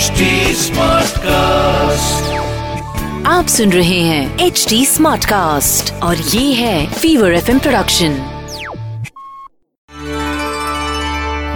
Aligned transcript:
HD 0.00 0.26
Smartcast. 0.56 2.28
आप 3.26 3.46
सुन 3.48 3.72
रहे 3.72 4.00
हैं 4.00 4.38
एच 4.38 4.66
डी 4.68 4.86
स्मार्ट 4.86 5.24
कास्ट 5.24 6.02
और 6.02 6.16
ये 6.16 6.54
है 6.54 6.92
fever 6.92 7.34
F 7.34 7.58
production 7.58 8.12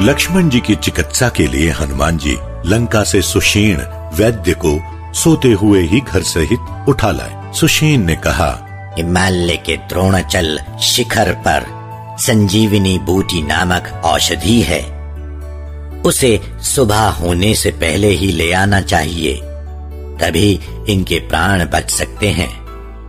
Lakshman 0.01 0.49
ji 0.49 0.61
की 0.61 0.75
चिकित्सा 0.75 1.29
के 1.29 1.46
लिए 1.46 1.70
हनुमान 1.70 2.18
जी 2.18 2.36
लंका 2.66 3.04
से 3.04 3.22
सुशीण 3.22 3.77
वैद्य 4.14 4.54
को 4.66 4.80
सोते 5.14 5.52
हुए 5.52 5.82
ही 5.82 6.00
घर 6.00 6.22
सहित 6.22 6.88
उठा 6.88 7.11
लाए। 7.11 7.52
सुशीन 7.52 8.04
ने 8.04 8.16
कहा 8.16 8.66
हिमालय 8.98 9.56
के 9.56 9.76
द्रोणाचल 9.76 10.61
शिखर 10.82 11.32
पर 11.32 11.66
संजीवनी 12.20 12.98
बूटी 12.98 13.42
नामक 13.42 14.02
औषधि 14.04 14.62
है। 14.62 14.93
उसे 16.05 16.41
सुबह 16.62 17.09
होने 17.11 17.54
से 17.54 17.71
पहले 17.71 18.08
ही 18.08 18.32
ले 18.32 18.53
आना 18.53 18.81
चाहिए। 18.81 19.35
तभी 20.21 20.61
इनके 20.89 21.18
प्राण 21.18 21.64
बच 21.64 21.90
सकते 21.90 22.29
हैं। 22.29 22.64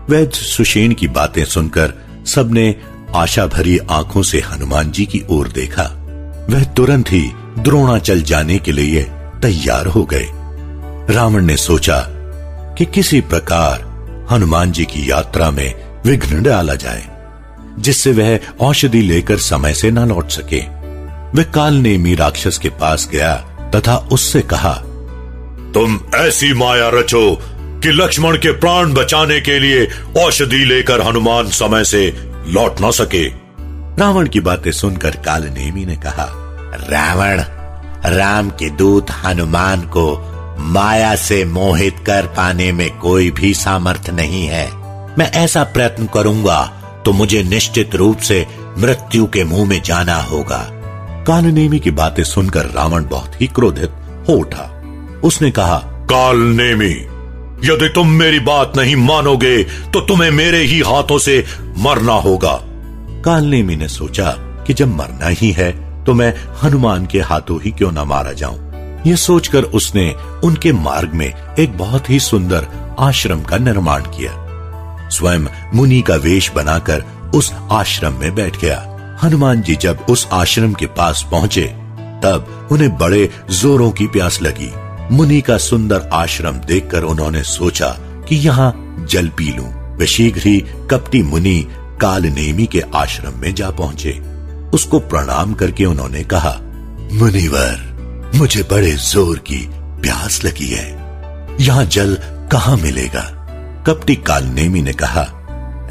वैद्य 0.10 0.38
सुशीन 0.38 0.94
की 0.94 1.08
बातें 1.08 1.46
सुनकर 1.46 1.94
सबने 2.26 2.76
आशा 3.16 3.46
भरी 3.46 3.78
आँखों 3.78 4.24
से 4.24 4.40
हनुमान 4.40 4.92
जी 4.92 5.06
की 5.06 5.24
ओर 5.30 5.48
देखा। 5.48 5.84
वह 6.50 6.64
तुरंत 6.64 7.12
ही 7.12 7.32
द्रोणाचल 7.60 8.22
जाने 8.22 8.58
के 8.58 8.72
लिए 8.72 9.04
तैयार 9.42 9.88
हो 9.88 10.04
गए। 10.04 10.28
रावण 11.14 11.46
ने 11.46 11.58
सोचा 11.58 12.00
कि 12.78 12.86
किसी 12.86 13.22
प्रकार 13.22 13.84
हनुमान 14.32 14.72
जी 14.72 14.86
की 14.86 15.12
यात्रा 15.12 15.52
में 15.52 15.74
विघ्न 16.06 16.44
डाला 16.44 16.76
जाए, 16.76 17.04
जिससे 17.80 18.12
वह 18.12 18.40
औषधि 18.60 19.02
लेकर 19.02 19.38
समय 19.38 19.74
से 19.74 19.92
न 19.92 20.08
लौट 20.10 20.30
सके। 20.30 20.75
वह 21.36 21.44
काल 21.44 21.74
नेमी 21.74 22.16
राक्षस 22.16 22.58
के 22.58 22.70
पास 22.70 23.08
गया 23.12 23.36
तथा 23.76 23.96
उससे 24.12 24.42
कहा 24.42 24.74
तुम 25.74 26.00
ऐसी 26.16 26.54
माया 26.54 26.90
रचो 26.90 27.38
कि 27.84 27.92
लक्ष्मण 27.92 28.38
के 28.38 28.52
प्राण 28.52 28.94
बचाने 28.94 29.40
के 29.42 29.60
लिए 29.60 29.86
औषधि 30.18 30.64
लेकर 30.66 31.02
हनुमान 31.02 31.50
समय 31.50 31.84
से 31.84 32.08
लौट 32.48 32.82
न 32.82 32.92
सके। 32.92 33.26
रावण 34.00 34.28
की 34.28 34.40
बातें 34.40 34.72
सुनकर 34.72 35.16
काल 35.16 35.44
नेमी 35.44 35.86
ने 35.86 35.96
कहा 35.96 36.28
रावण 36.90 37.42
राम 38.16 38.50
के 38.50 38.70
दूत 38.70 39.12
हनुमान 39.24 39.82
को 39.82 40.08
माया 40.60 41.16
से 41.16 41.44
मोहित 41.46 41.96
कर 42.06 42.26
पाने 42.28 42.72
में 42.72 42.90
कोई 42.98 43.32
भी 43.32 43.54
सामर्थ्य 43.54 44.12
नहीं 44.12 44.46
है। 44.46 44.66
मैं 45.18 45.32
ऐसा 45.34 45.64
प्रयत्न 45.64 46.06
करूँगा 46.06 46.62
तो 47.06 47.12
मुझे 47.12 47.44
निश्चित 47.44 47.96
रूप 47.96 48.20
से 48.20 48.46
मृत्यु 48.78 49.26
के 49.26 49.44
मुँह 49.44 49.70
में 49.70 49.82
जाना 49.82 50.16
होगा। 50.22 50.75
काल 51.28 51.46
नेमी 51.46 51.80
की 51.80 51.92
बातें 51.92 52.24
सुनकर 52.24 52.66
रावण 52.66 53.06
बहुत 53.06 53.42
ही 53.42 53.48
क्रोधित 53.48 53.92
हो 54.28 54.34
उठा। 54.34 54.64
उसने 55.24 55.50
कहा 55.52 55.78
कालनेमी 56.12 56.94
यदि 57.64 57.88
तुम 57.90 58.10
मेरी 58.10 58.40
बात 58.40 58.78
नहीं 58.78 58.96
मानोगे 58.96 59.64
तो 59.64 60.02
तुम्हें 60.02 60.30
मेरे 60.32 60.62
ही 60.64 60.80
हाथों 60.82 61.18
से 61.20 61.44
मरना 61.78 62.14
होगा। 62.22 62.54
काल 63.26 63.46
नेमी 63.46 63.76
ने 63.76 63.88
सोचा 63.88 64.32
कि 64.68 64.74
जब 64.74 64.96
मरना 64.96 65.28
ही 65.28 65.52
है 65.52 65.72
तो 66.06 66.14
मैं 66.14 66.34
हनुमान 66.64 67.06
के 67.06 67.20
हाथों 67.22 67.62
ही 67.62 67.72
क्यों 67.72 67.92
ना 67.92 68.04
मारा 68.04 68.32
जाऊँ? 68.32 68.60
ये 69.08 69.16
सोचकर 69.18 69.64
उसने 69.74 70.10
उनके 70.44 70.72
मार्ग 70.74 71.14
में 71.14 71.32
एक 71.60 71.78
बहुत 71.78 72.10
ही 72.10 72.20
सुंदर 72.22 72.68
आश्रम 73.00 73.42
का 73.42 73.58
निर्माण 73.58 74.04
किया। 74.10 75.10
स्वयं 75.10 75.48
मुनि 75.74 76.02
का 76.02 76.16
वेश 76.16 76.52
बनाकर 76.52 77.04
उस 77.36 77.54
आश्रम 77.72 78.14
में 78.14 78.34
बैठ 78.36 78.62
गया। 78.62 78.92
हनुमान 79.24 79.62
जी 79.62 79.76
जब 79.76 80.06
उस 80.10 80.28
आश्रम 80.32 80.74
के 80.74 80.86
पास 80.86 81.26
पहुँचे, 81.32 81.66
तब 82.24 82.68
उन्हें 82.72 82.98
बड़े 82.98 83.30
जोरों 83.52 83.92
की 83.92 84.08
प्यास 84.08 84.42
लगी। 84.42 84.72
मुनि 85.12 85.42
का 85.42 85.58
सुंदर 85.58 86.10
आश्रम 86.14 86.52
देखकर 86.52 87.04
उन्होंने 87.04 87.44
सोचा 87.44 87.90
कि 88.30 88.36
यहाँ 88.36 88.74
जल 89.10 89.28
पी 89.28 89.52
लूँ। 89.58 89.98
वे 89.98 90.08
शीघ्र 90.08 90.42
ही 90.46 90.60
कपटी 90.92 91.22
मुनि 91.24 91.68
काल 92.02 92.26
नेमी 92.26 92.66
के 92.66 92.82
आश्रम 92.96 93.40
में 93.40 93.54
जा 93.56 93.70
पहुँचे। 93.70 94.12
उसको 94.74 95.00
प्रणाम 95.00 95.54
करके 95.54 95.86
उन्होंने 95.86 96.24
कहा, 96.24 96.52
मुनिवर, 97.14 98.32
मुझे 98.36 98.64
बड़े 98.64 98.92
ज़ोर 98.92 99.38
की 99.38 99.68
प्यास 100.02 100.44
लगी 100.46 100.68
है। 100.68 100.90
यहाँ 101.60 101.86
जल 101.86 102.18
कहाँ 102.52 102.78
मिलेगा? 102.78 103.22
कपटी 103.88 104.16
काल 104.16 104.44
नेमी 104.44 104.82
ने 104.82 104.94
कहा, 104.94 105.28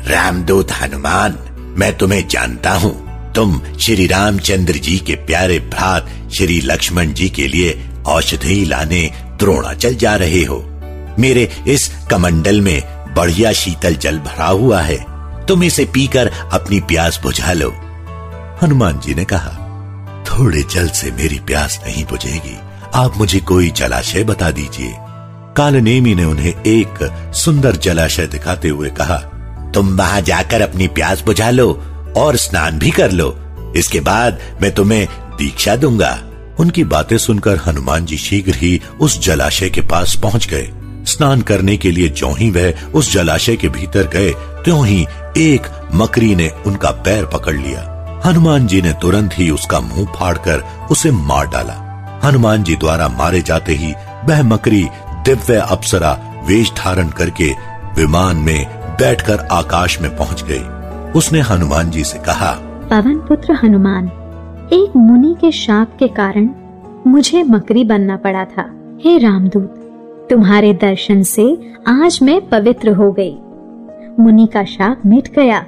रामदूत 0.06 0.72
हनुमान, 0.72 1.38
मैं 1.78 1.96
तुम्हें 1.98 2.28
जानता 2.28 2.72
हूँ। 2.72 3.03
तुम 3.34 3.60
श्री 3.80 4.06
रामचंद्र 4.06 4.72
जी 4.72 4.98
के 4.98 5.14
प्यारे 5.14 5.58
भ्रात 5.58 6.08
श्री 6.34 6.60
लक्ष्मण 6.60 7.12
जी 7.12 7.28
के 7.30 7.46
लिए 7.46 7.88
औषधि 8.06 8.64
लाने 8.64 9.02
द्रोणाचल 9.38 9.94
जा 9.94 10.14
रहे 10.16 10.42
हो। 10.44 10.58
मेरे 11.18 11.50
इस 11.66 11.90
कमंडल 12.10 12.60
में 12.60 12.82
बढ़िया 13.14 13.52
शीतल 13.52 13.94
जल 13.94 14.18
भरा 14.18 14.46
हुआ 14.46 14.80
है। 14.80 14.98
तुम 15.46 15.64
इसे 15.64 15.84
पीकर 15.84 16.30
अपनी 16.52 16.80
प्यास 16.80 17.20
बुझा 17.22 17.52
लो। 17.52 17.70
हनुमान 18.62 19.00
जी 19.00 19.14
ने 19.14 19.24
कहा, 19.24 19.50
थोड़े 20.24 20.62
जल 20.62 20.88
से 20.88 21.10
मेरी 21.10 21.38
प्यास 21.38 21.80
नहीं 21.86 22.04
बुझेगी। 22.04 22.56
आप 22.94 23.16
मुझे 23.16 23.40
कोई 23.40 23.70
जलाशय 23.70 24.24
बता 24.24 24.50
दीजिए। 24.50 24.94
कालनेमी 25.56 26.14
ने 26.14 26.24
उन्हें 26.24 26.62
एक 26.66 27.32
सुंदर 27.34 27.76
जलाशय 27.76 28.26
दिखाते 28.26 28.68
हुए 28.68 28.90
कहा, 28.90 29.16
तुम 29.74 29.96
वहाँ 29.96 30.20
जाकर 30.20 30.60
अपनी 30.60 30.88
प्यास 30.88 31.20
बुझा 31.20 31.50
लो। 31.50 31.72
और 32.16 32.36
स्नान 32.36 32.78
भी 32.78 32.90
कर 32.90 33.10
लो। 33.10 33.36
इसके 33.76 34.00
बाद 34.00 34.38
मैं 34.62 34.72
तुम्हें 34.74 35.06
दीक्षा 35.38 35.76
दूँगा। 35.76 36.18
उनकी 36.58 36.84
बातें 36.84 37.18
सुनकर 37.18 37.60
हनुमान 37.66 38.04
जी 38.06 38.16
शीघ्र 38.16 38.54
ही 38.54 38.80
उस 39.00 39.20
जलाशय 39.20 39.70
के 39.70 39.80
पास 39.80 40.14
पहुँच 40.22 40.48
गए। 40.48 40.70
स्नान 41.06 41.42
करने 41.42 41.76
के 41.76 41.90
लिए 41.90 42.08
जो 42.08 42.32
ही 42.32 42.50
वह 42.50 42.74
उस 42.94 43.12
जलाशय 43.12 43.56
के 43.56 43.68
भीतर 43.68 44.06
गए, 44.06 44.30
त्यों 44.64 44.86
ही 44.86 45.06
एक 45.36 45.66
मकरी 45.94 46.34
ने 46.34 46.48
उनका 46.66 46.90
पैर 46.90 47.24
पकड़ 47.26 47.56
लिया। 47.56 47.90
हनुमान 48.26 48.66
जी 48.66 48.82
ने 48.82 48.92
तुरंत 48.92 49.30
ही 49.38 49.50
उसका 49.50 49.80
मुँह 49.80 50.12
फाड़कर 50.16 50.62
उसे 50.90 51.10
मार 51.10 51.46
डाला। 51.46 51.80
हनुमान 52.24 52.62
जी 52.62 52.76
द्वारा 52.76 53.08
मारे 53.08 53.40
जाते 53.42 53.74
ही 53.74 53.92
वह 54.24 54.42
मकरी 54.42 54.86
दिव्य 55.26 55.56
अप्सरा 55.56 56.12
वेश 56.46 56.70
धारण 56.70 57.08
करके 57.08 57.50
विमान 57.96 58.36
में 58.36 58.66
बैठकर 58.98 59.40
आकाश 59.52 60.00
में 60.00 60.16
पहुँच 60.16 60.42
गई। 60.42 60.62
उसने 61.16 61.40
हनुमान 61.40 61.90
जी 61.90 62.04
से 62.04 62.18
कहा 62.18 62.52
पवन 62.90 63.18
पुत्र 63.18 63.52
हनुमान 63.52 64.06
एक 64.72 64.96
मुनि 64.96 65.34
के 65.40 65.52
शाप 65.52 65.96
के 65.98 66.08
कारण 66.08 66.48
मुझे 67.06 67.42
मकरी 67.42 67.84
बनना 67.84 68.16
पड़ा 68.16 68.44
था। 68.44 68.62
हे 69.04 69.18
रामदूत 69.18 70.26
तुम्हारे 70.30 70.72
दर्शन 70.74 71.22
से 71.22 71.44
आज 71.86 72.18
मैं 72.22 72.48
पवित्र 72.48 72.90
हो 72.90 73.10
गई। 73.12 73.34
मुनि 74.20 74.46
का 74.46 74.64
शाप 74.64 75.02
मिट 75.06 75.28
गया। 75.34 75.64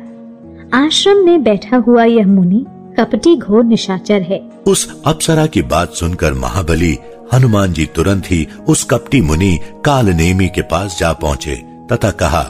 आश्रम 0.75 1.25
में 1.25 1.43
बैठा 1.43 1.77
हुआ 1.77 2.05
यह 2.05 2.27
मुनि 2.27 2.65
कपटी 2.99 3.37
घोर 3.37 3.65
निशाचर 3.65 4.23
है। 4.23 4.41
उस 4.67 5.03
अप्सरा 5.07 5.47
की 5.47 5.63
बात 5.63 5.93
सुनकर 5.93 6.35
महाबली 6.35 6.99
हनुमान 7.35 7.73
जी 7.73 7.87
तुरंत 7.87 8.31
ही 8.31 8.47
उस 8.69 8.85
कपटी 8.85 9.21
मुनि 9.21 9.59
काल 9.85 10.07
नेमी 10.07 10.49
के 10.49 10.63
पास 10.63 10.99
जा 11.01 11.13
पहुँचे 11.13 11.57
तथा 11.93 12.11
कहा 12.11 12.45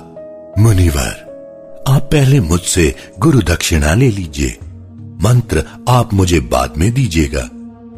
मुनिवर 0.59 1.26
आप 1.89 2.03
पहले 2.03 2.41
मुझसे 2.41 2.95
गुरु 3.19 3.41
दक्षिणा 3.43 3.95
ले 3.95 4.11
लीजिए। 4.11 4.59
मंत्र 5.23 5.65
आप 5.89 6.15
मुझे 6.15 6.41
बाद 6.41 6.75
में 6.77 6.93
दीजिएगा। 6.95 7.49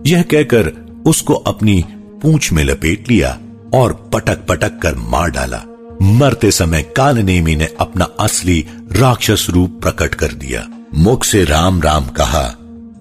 यह 0.06 0.22
कहकर 0.22 0.68
उसको 1.06 1.34
अपनी 1.34 1.84
पूंछ 2.22 2.52
में 2.52 2.64
लपेट 2.64 3.10
लिया 3.10 3.38
और 3.74 4.10
पटक 4.14 4.46
पटक 4.46 4.78
कर 4.78 4.94
मार 4.94 5.30
डाला। 5.30 5.62
मरते 6.02 6.50
समय 6.50 6.82
काल 6.82 7.18
नेमी 7.18 7.56
ने 7.56 7.68
अपना 7.80 8.04
असली 8.20 8.66
राक्षस 8.92 9.46
रूप 9.50 9.78
प्रकट 9.82 10.14
कर 10.14 10.32
दिया। 10.32 10.68
मुख 10.94 11.24
से 11.24 11.44
राम 11.44 11.82
राम 11.82 12.06
कहा, 12.06 12.46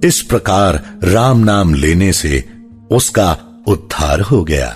इस 0.04 0.22
प्रकार 0.22 0.84
राम 1.04 1.40
नाम 1.40 1.74
लेने 1.74 2.14
से 2.14 2.44
उसका 2.92 3.38
उद्धार 3.68 4.22
हो 4.22 4.44
गया। 4.44 4.76